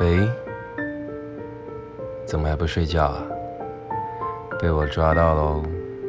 [0.00, 0.28] 喂，
[2.26, 3.22] 怎么还不睡觉啊？
[4.60, 5.62] 被我抓到喽！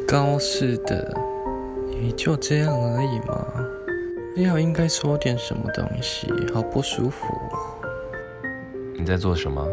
[0.07, 1.13] 高似的，
[1.89, 3.47] 你就这样而已嘛？
[4.37, 7.27] 要应该说点什么东西，好不舒服。
[8.95, 9.65] 你在做什么？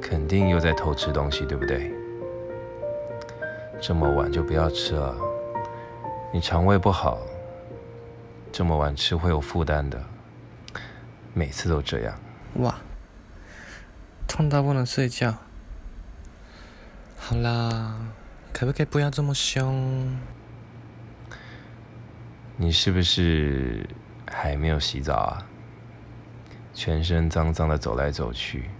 [0.00, 1.92] 肯定又在偷吃东西，对不对？
[3.80, 5.14] 这么晚就不要吃了，
[6.32, 7.18] 你肠胃不好，
[8.52, 9.98] 这么晚吃会有负担的。
[11.34, 12.18] 每次都这样。
[12.54, 12.76] 哇，
[14.26, 15.34] 痛到不能睡觉。
[17.18, 17.98] 好啦，
[18.52, 20.16] 可不可以不要这么凶？
[22.56, 23.84] 你是不是
[24.30, 25.46] 还没有洗澡啊？
[26.72, 28.70] 全身脏脏的走来走去。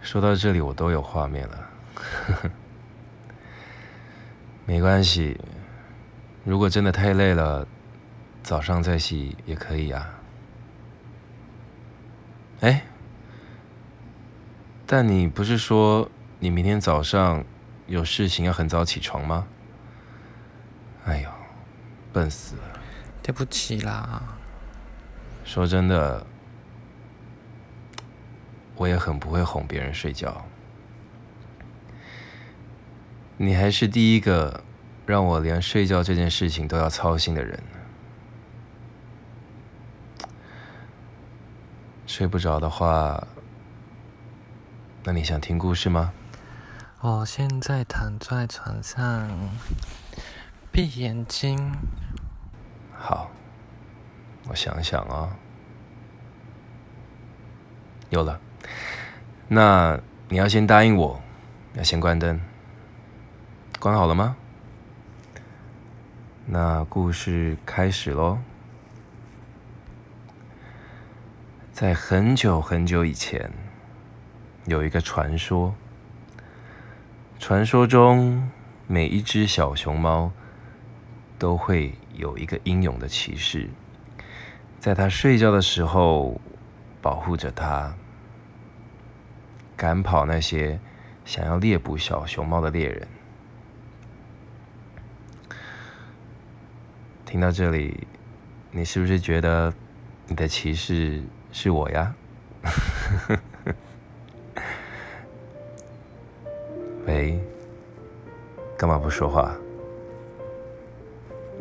[0.00, 1.70] 说到这里，我都有画面了。
[4.64, 5.40] 没关系，
[6.44, 7.66] 如果真的太累了，
[8.42, 10.19] 早上再洗也可以啊。
[12.60, 12.84] 哎，
[14.86, 17.44] 但你不是说你明天早上
[17.86, 19.46] 有事情要很早起床吗？
[21.04, 21.30] 哎呦！
[22.12, 22.62] 笨死了！
[23.22, 24.22] 对不起啦。
[25.44, 26.26] 说真的，
[28.74, 30.44] 我也很不会哄别人睡觉。
[33.36, 34.62] 你还是第一个
[35.06, 37.62] 让我连睡觉这件事情都要操心的人。
[42.20, 43.26] 睡不着的话，
[45.04, 46.12] 那你想听故事吗？
[47.00, 49.26] 我现在躺在床上。
[50.70, 51.74] 闭眼睛。
[52.92, 53.30] 好，
[54.50, 55.34] 我想想啊。
[58.10, 58.38] 有了，
[59.48, 59.98] 那
[60.28, 61.22] 你要先答应我，
[61.72, 62.38] 要先关灯。
[63.78, 64.36] 关好了吗？
[66.44, 68.38] 那故事开始喽。
[71.80, 73.50] 在很久很久以前，
[74.66, 75.74] 有一个传说。
[77.38, 78.50] 传说中，
[78.86, 80.30] 每一只小熊猫。
[81.38, 83.70] 都会有一个英勇的骑士，
[84.78, 86.38] 在他睡觉的时候
[87.00, 87.94] 保护着他，
[89.74, 90.78] 赶跑那些
[91.24, 93.08] 想要猎捕小熊猫的猎人。
[97.24, 98.06] 听到这里，
[98.70, 99.72] 你是不是觉得
[100.26, 101.22] 你的骑士
[101.52, 102.14] 是我呀？
[107.06, 107.38] 喂，
[108.76, 109.54] 干嘛不说话？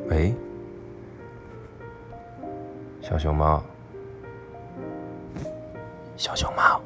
[0.10, 0.34] 喂，
[3.02, 3.64] 小熊猫，
[6.18, 6.82] 小熊猫，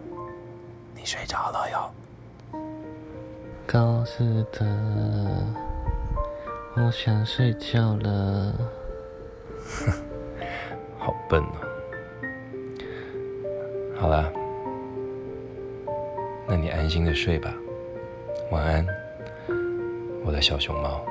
[0.96, 1.92] 你睡着了哟？
[3.66, 4.66] 高斯的，
[6.76, 8.54] 我想睡觉了。
[11.00, 11.63] 好笨哦。
[14.04, 14.30] 好了，
[16.46, 17.56] 那你安心的睡吧，
[18.52, 18.86] 晚安，
[20.26, 21.02] 我的小熊猫。